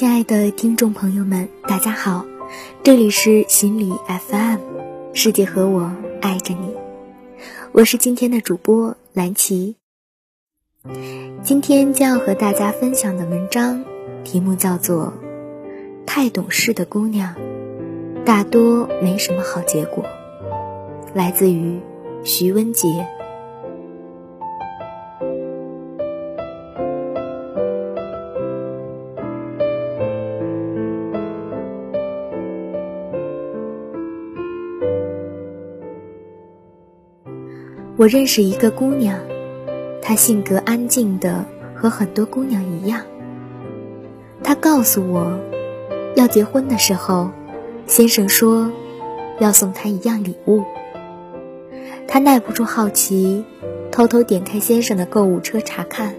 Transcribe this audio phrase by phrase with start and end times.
[0.00, 2.24] 亲爱的听众朋友们，大家好，
[2.82, 4.58] 这里是心理 FM，
[5.12, 6.74] 世界和我爱着你，
[7.72, 9.76] 我是今天的主播蓝琪。
[11.42, 13.84] 今天将要和大家分享的文章
[14.24, 15.12] 题目叫做
[16.06, 17.34] 《太懂事的姑娘
[18.24, 20.02] 大多没什么好结果》，
[21.12, 21.78] 来自于
[22.24, 23.06] 徐文杰。
[38.00, 39.20] 我认识一个姑娘，
[40.00, 43.02] 她性格安静的和很多姑娘一样。
[44.42, 45.38] 她告诉我，
[46.16, 47.28] 要结婚的时候，
[47.86, 48.72] 先生说
[49.38, 50.64] 要送她一样礼物。
[52.08, 53.44] 她耐不住好奇，
[53.92, 56.14] 偷偷点开先生的购物车查看，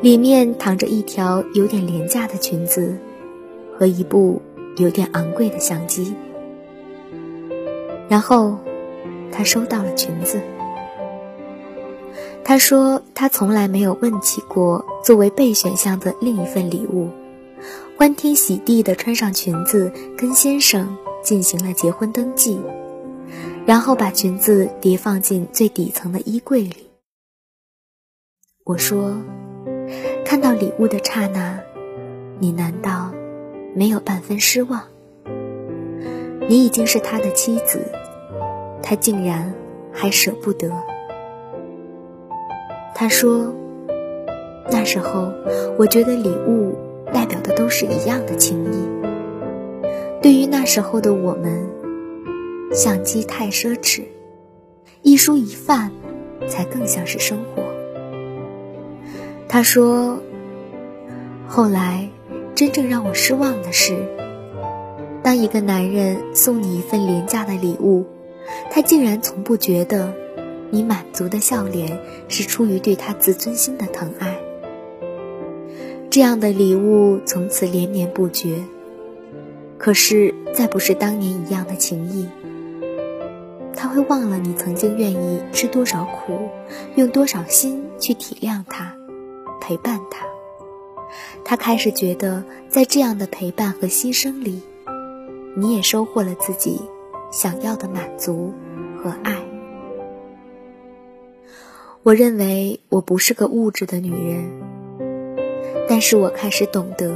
[0.00, 2.96] 里面躺着一条有点廉价的裙子
[3.78, 4.42] 和一部
[4.76, 6.16] 有点昂贵的相机。
[8.08, 8.58] 然后。
[9.32, 10.40] 他收到了裙子。
[12.44, 17.10] 他说他从来没有问起过作为备选项的另一份礼物，
[17.98, 22.58] 欢天喜地地穿上裙子跟先生进行了结婚登记，
[23.66, 26.88] 然后把裙子叠放进最底层的衣柜里。
[28.64, 29.14] 我说，
[30.24, 31.60] 看到礼物的刹那，
[32.38, 33.12] 你难道
[33.74, 34.82] 没有半分失望？
[36.48, 37.92] 你已经是他的妻子。
[38.82, 39.52] 他竟然
[39.92, 40.70] 还舍不得。
[42.94, 43.54] 他说
[44.70, 45.32] ：“那时候，
[45.78, 46.74] 我觉得礼物
[47.12, 48.88] 代表的都是一样的情谊。
[50.20, 51.64] 对于那时候的我们，
[52.72, 54.02] 相机太奢侈，
[55.02, 55.92] 一蔬一饭
[56.48, 57.62] 才更像是生活。”
[59.48, 60.18] 他说
[61.46, 62.08] ：“后来，
[62.56, 63.96] 真正让我失望的是，
[65.22, 68.06] 当一个男人送你一份廉价的礼物。”
[68.70, 70.12] 他竟然从不觉得，
[70.70, 71.98] 你满足的笑脸
[72.28, 74.38] 是出于对他自尊心的疼爱。
[76.10, 78.64] 这样的礼物从此连绵不绝，
[79.76, 82.26] 可是再不是当年一样的情谊。
[83.74, 86.48] 他会忘了你曾经愿意吃多少苦，
[86.96, 88.96] 用多少心去体谅他，
[89.60, 90.26] 陪伴他。
[91.44, 94.62] 他开始觉得，在这样的陪伴和牺牲里，
[95.54, 96.80] 你也收获了自己。
[97.30, 98.52] 想要的满足
[99.02, 99.36] 和爱。
[102.02, 104.50] 我认为我不是个物质的女人，
[105.88, 107.12] 但是我开始懂得，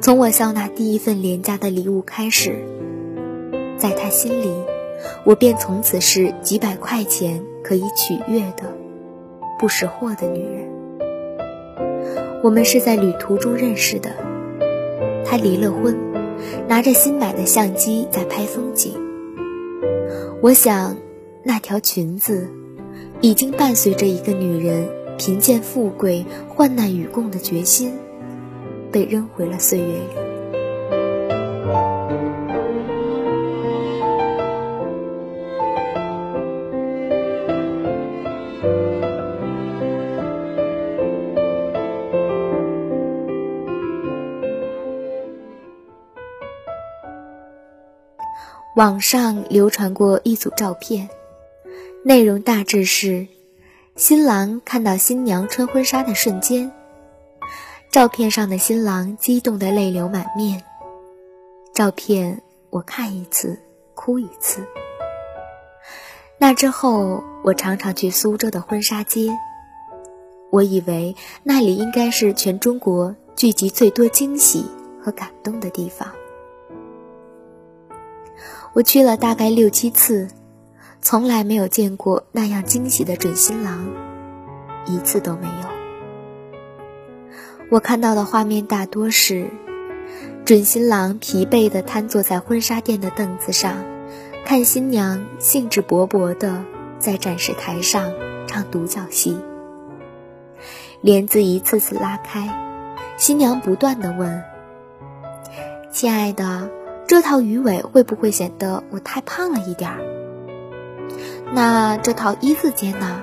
[0.00, 2.56] 从我笑纳第一份廉价的礼物开始，
[3.76, 4.50] 在他心里，
[5.24, 8.76] 我便从此是几百块钱可以取悦的
[9.58, 10.68] 不识货的女人。
[12.42, 14.10] 我们是在旅途中认识的，
[15.24, 16.05] 他离了婚。
[16.68, 18.94] 拿着新买的相机在拍风景。
[20.42, 20.96] 我想，
[21.42, 22.48] 那条裙子
[23.20, 27.92] 已经伴随着一个女人贫贱富贵、患难与共的决心，
[28.92, 30.25] 被扔回了岁月里。
[48.76, 51.08] 网上流传过一组照片，
[52.04, 53.26] 内容大致是：
[53.96, 56.70] 新郎看到新娘穿婚纱的瞬间，
[57.90, 60.62] 照片上的新郎激动得泪流满面。
[61.72, 63.58] 照片我看一次
[63.94, 64.62] 哭一次。
[66.36, 69.30] 那之后，我常常去苏州的婚纱街，
[70.50, 74.66] 我以为那里应该是全中国聚集最多惊喜
[75.02, 76.06] 和感动的地方。
[78.76, 80.28] 我去了大概六七次，
[81.00, 83.88] 从来没有见过那样惊喜的准新郎，
[84.84, 85.68] 一次都没有。
[87.70, 89.48] 我看到的画面大多是
[90.44, 93.82] 准新郎疲惫地瘫坐在婚纱店的凳子上，
[94.44, 96.62] 看新娘兴致勃勃地
[96.98, 98.12] 在展示台上
[98.46, 99.38] 唱独角戏，
[101.00, 102.50] 帘子一次次拉开，
[103.16, 104.44] 新娘不断地问
[105.90, 106.68] ：“亲爱的。”
[107.06, 110.00] 这套鱼尾会不会显得我太胖了一点儿？
[111.54, 113.22] 那这套一字肩呢？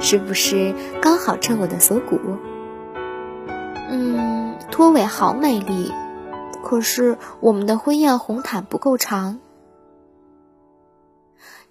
[0.00, 2.18] 是不是刚好衬我的锁骨？
[3.88, 5.92] 嗯，拖尾好美丽，
[6.64, 9.38] 可是我们的婚宴红毯不够长，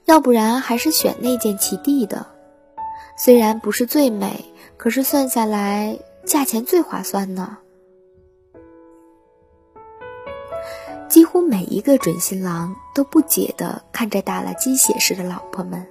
[0.06, 2.28] 要不然还是选那件齐地的，
[3.18, 4.46] 虽然不是最美，
[4.78, 7.58] 可是算下来价钱最划算呢。
[11.08, 15.86] 几乎每一个准新郎都不解地看着打了鸡血似的老婆们，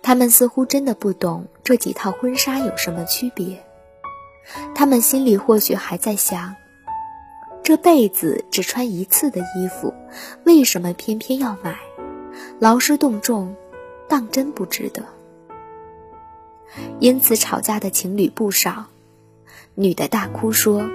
[0.00, 3.62] 他们似乎真的不懂这几套婚纱有什么区别。
[4.74, 6.54] 他们心里或许还在想：
[7.62, 9.92] 这辈子只穿一次的衣服，
[10.44, 11.76] 为什么偏偏要买？
[12.60, 13.54] 劳师动众，
[14.08, 15.02] 当真不值得。
[17.00, 18.84] 因此吵架的情侣不少，
[19.74, 20.88] 女的大哭说：“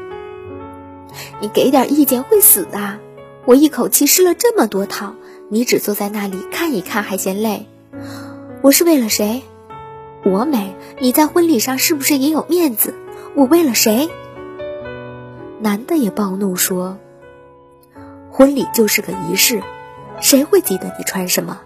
[1.40, 3.00] 你给点意见会死啊！
[3.46, 5.16] 我一口气试了这么多套，
[5.50, 7.68] 你只坐在那里看一看还嫌累。
[8.62, 9.42] 我是为了谁？
[10.24, 12.94] 我美，你在婚礼上是不是也有面子？
[13.36, 14.10] 我为了谁？”
[15.60, 16.98] 男的也暴怒说
[18.32, 19.62] ：“婚礼就是个仪式，
[20.20, 21.60] 谁会记得你穿什么？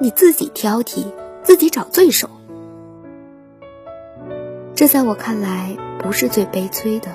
[0.00, 1.06] 你自己挑剔，
[1.42, 2.28] 自己找罪受。”
[4.74, 7.08] 这在我看来不是最悲催的，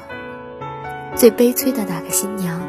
[1.16, 2.60] 最悲催的那个新娘，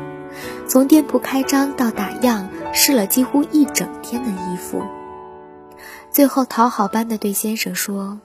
[0.69, 4.83] 从店铺开张到打样，试了几乎一整天的衣服，
[6.11, 8.21] 最后讨好般的对先生说：“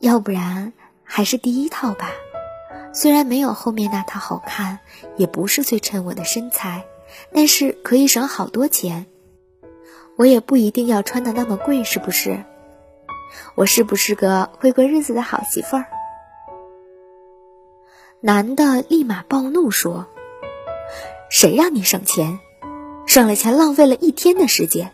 [0.00, 0.72] 要不然
[1.02, 2.10] 还是第一套吧，
[2.94, 4.78] 虽然没有后面那套好看，
[5.16, 6.84] 也不是最衬我的身材，
[7.34, 9.06] 但是可以省好多钱，
[10.16, 12.44] 我也不一定要穿的那么贵，是不是？”
[13.54, 15.84] 我是不是个会过日子的好媳妇儿？
[18.20, 20.08] 男的立马暴怒说
[21.30, 22.40] ：“谁让你省钱？
[23.06, 24.90] 省了钱浪费了一天的时间。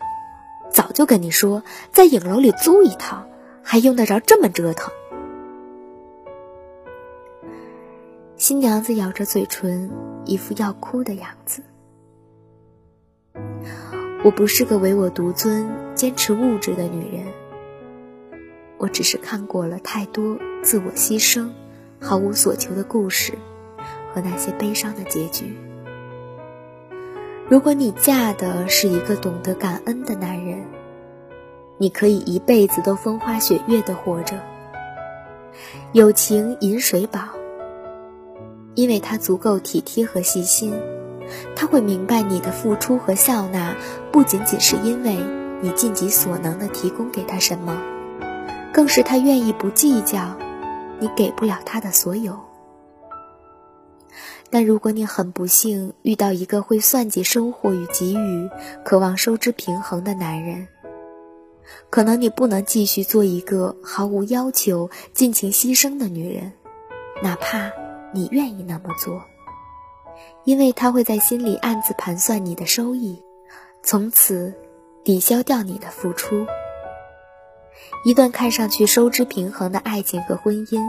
[0.71, 3.27] 早就跟你说，在影楼里租一套，
[3.63, 4.93] 还用得着这么折腾？”
[8.37, 9.91] 新娘子咬着嘴唇，
[10.27, 11.63] 一副要哭的样子。
[14.23, 17.25] 我不是个唯我独尊、坚持物质的女人。
[18.77, 21.49] 我只是看过了太多自我牺牲、
[22.05, 23.33] 毫无所求的故事，
[24.13, 25.57] 和那些悲伤的结局。
[27.49, 30.67] 如果你嫁的是一个懂得感恩的男人，
[31.79, 34.39] 你可以一辈子都风花雪月的活着。
[35.93, 37.21] 友情饮水饱，
[38.75, 40.75] 因为他足够体贴和细心，
[41.57, 43.75] 他会明白你的付出和笑纳，
[44.13, 45.17] 不仅仅是因为
[45.63, 47.81] 你尽己所能的提供给他什么。
[48.75, 50.37] 更是他愿意不计较
[51.01, 52.39] 你给不了他的所有。
[54.51, 58.49] 但如果你很不幸遇到一个会算计收获与给予、
[58.85, 60.69] 渴望收支平衡的男人，
[61.91, 66.53] 可能你不能继续做一个毫无要求、尽情牺牲的女人，
[67.23, 67.69] 哪怕
[68.13, 69.21] 你愿意那么做，
[70.45, 73.21] 因为他会在心里暗自盘算你的收益，
[73.83, 74.55] 从此
[75.03, 76.47] 抵消掉你的付出。
[78.05, 80.81] 一段看上去收支平衡的爱情和婚姻，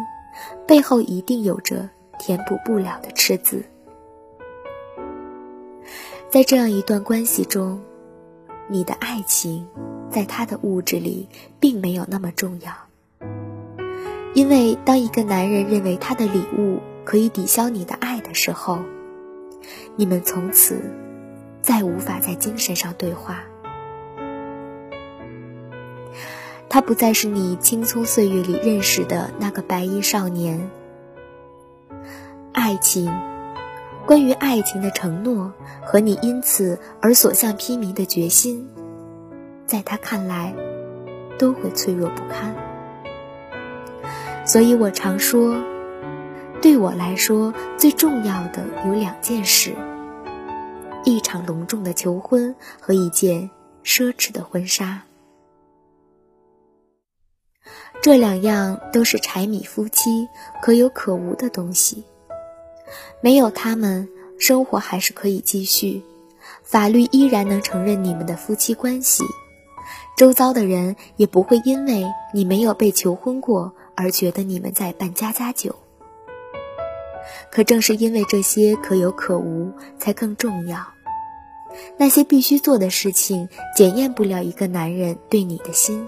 [0.68, 1.90] 背后一定有着
[2.20, 3.64] 填补不了的赤字。
[6.30, 7.82] 在这样一段关系中，
[8.68, 9.68] 你的爱情
[10.10, 11.30] 在他的物质里
[11.60, 12.74] 并没有那么重要。
[14.34, 18.80] 因为当一个男人认为他的礼物可以抵消你的爱的时候，
[19.96, 20.82] 你们从此
[21.62, 23.44] 再无法在精神上对话。
[26.76, 30.70] 他不再是你青葱岁月里认识的那个白衣少年。
[32.52, 33.10] 爱情，
[34.06, 35.54] 关于爱情的承诺
[35.86, 38.68] 和你因此而所向披靡的决心，
[39.66, 40.54] 在他看来，
[41.40, 42.54] 都会脆弱不堪。
[44.46, 45.56] 所以我常说，
[46.62, 49.72] 对我来说最重要的有两件事：
[51.06, 53.50] 一场隆重的求婚和一件
[53.86, 55.04] 奢侈的婚纱。
[58.06, 60.30] 这两样都是柴米夫妻
[60.62, 62.04] 可有可无的东西，
[63.20, 64.08] 没有他们，
[64.38, 66.04] 生活还是可以继续，
[66.62, 69.24] 法律依然能承认你们的夫妻关系，
[70.16, 75.76] 周遭的人也不会因为你没有被求婚过而觉得你们在办家家酒。
[77.52, 80.78] 可正是因为这些可有可无，才更重要。
[81.98, 86.08] 那些必须做的事情，检验不了一个男人对你的心。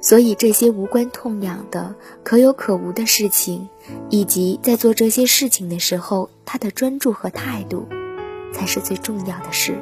[0.00, 3.68] 所以，这些无关痛痒的、可有可无的事情，
[4.10, 7.86] 以及在做这些事情的时候，他的专注和态度，
[8.52, 9.74] 才是最重要的事。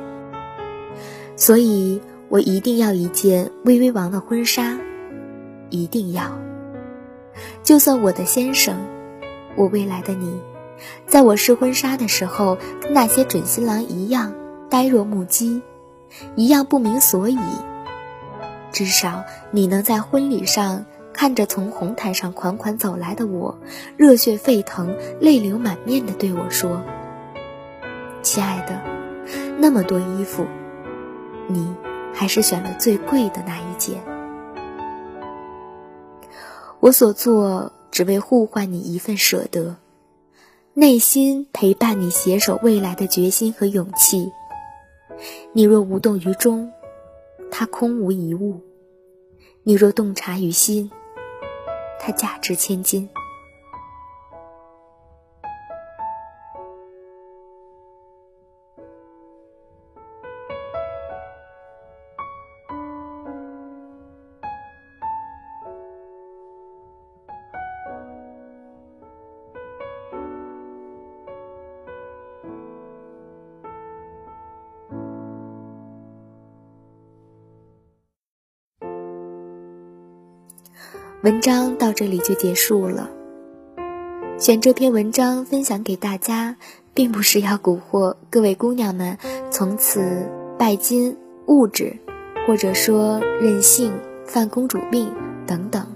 [1.36, 4.78] 所以我一定要一件薇薇王的婚纱，
[5.68, 6.38] 一定要。
[7.62, 8.86] 就算我的先生，
[9.54, 10.40] 我未来的你，
[11.06, 14.32] 在我试婚纱的时候，跟那些准新郎一样
[14.70, 15.60] 呆若木鸡，
[16.36, 17.36] 一样不明所以。
[18.76, 23.56] 至少你能在婚礼上看着从红毯上款款走来的我，
[23.96, 26.82] 热血沸腾、泪流满面地对我说
[28.20, 28.78] ：“亲爱的，
[29.56, 30.44] 那么多衣服，
[31.48, 31.74] 你
[32.12, 33.96] 还是选了最贵的那一件。
[36.80, 39.76] 我所做，只为互换你一份舍得，
[40.74, 44.30] 内心陪伴你携手未来的决心和勇气。
[45.54, 46.70] 你若无动于衷，
[47.50, 48.60] 它空无一物；
[49.68, 50.92] 你若洞察于心，
[51.98, 53.10] 它价值千金。
[81.22, 83.08] 文章到这里就结束了。
[84.38, 86.56] 选这篇文章分享给大家，
[86.92, 89.16] 并不是要蛊惑各位姑娘们
[89.50, 91.96] 从此拜金、物质，
[92.46, 93.94] 或者说任性、
[94.26, 95.10] 犯公主病
[95.46, 95.86] 等等，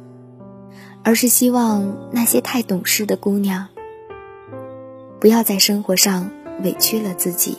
[1.05, 3.69] 而是希望那些太懂事的姑娘，
[5.21, 6.31] 不要在生活上
[6.65, 7.59] 委屈了自己。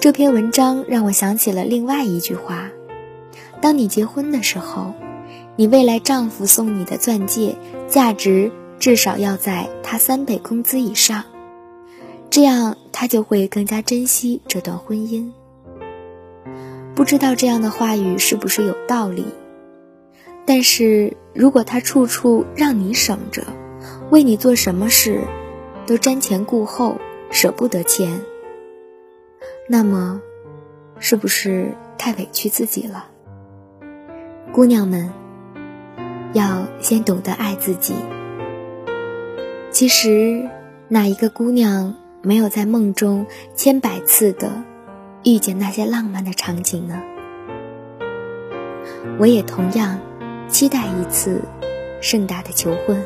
[0.00, 2.70] 这篇文章让我想起了另外一句话：
[3.60, 4.94] 当你结婚的时候。
[5.56, 7.56] 你未来丈夫送你的钻戒，
[7.86, 11.24] 价值至少要在他三倍工资以上，
[12.28, 15.30] 这样他就会更加珍惜这段婚姻。
[16.96, 19.26] 不知道这样的话语是不是有道理？
[20.44, 23.44] 但是如果他处处让你省着，
[24.10, 25.20] 为你做什么事
[25.86, 26.96] 都瞻前顾后，
[27.30, 28.22] 舍不得钱，
[29.68, 30.20] 那么
[30.98, 33.06] 是不是太委屈自己了？
[34.52, 35.12] 姑娘们。
[36.34, 37.94] 要先懂得爱自己。
[39.70, 40.48] 其实，
[40.88, 43.26] 哪一个姑娘没有在梦中
[43.56, 44.62] 千百次的
[45.24, 47.00] 遇见那些浪漫的场景呢？
[49.18, 49.98] 我也同样
[50.48, 51.40] 期待一次
[52.00, 53.02] 盛大的求婚。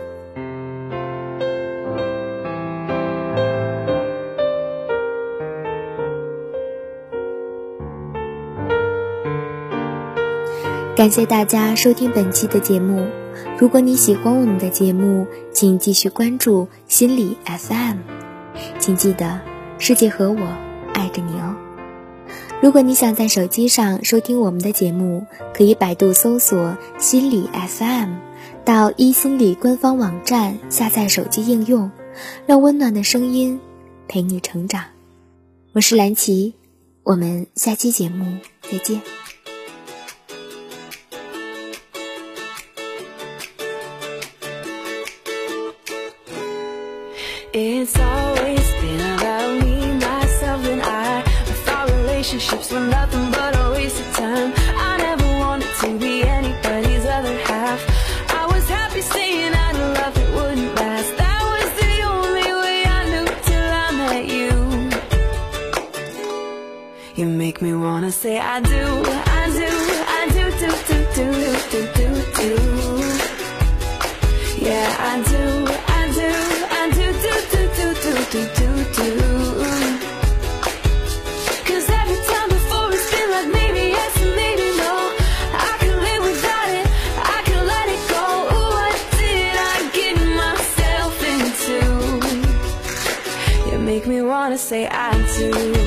[10.98, 13.06] 感谢大家收听本期的节目。
[13.56, 17.98] 如果你喜欢我们的节目，请继续关注心理 FM。
[18.80, 19.40] 请记得，
[19.78, 20.40] 世界和我
[20.94, 21.54] 爱着你哦。
[22.60, 25.24] 如果你想在手机上收听我们的节目，
[25.54, 28.14] 可以百度搜索“心理 FM”，
[28.64, 31.92] 到一心理官方网站下载手机应用，
[32.44, 33.60] 让温暖的声音
[34.08, 34.82] 陪你成长。
[35.74, 36.54] 我是蓝琪，
[37.04, 38.38] 我们下期节目
[38.68, 39.00] 再见。
[47.54, 51.22] It's always been about me, myself, and I.
[51.64, 54.52] Thought relationships were nothing but a waste of time.
[54.56, 57.80] I never wanted to be anybody's other half.
[58.34, 61.16] I was happy saying I love it wouldn't last.
[61.16, 64.54] That was the only way I knew till I met you.
[67.16, 68.77] You make me wanna say I do,
[95.38, 95.77] do.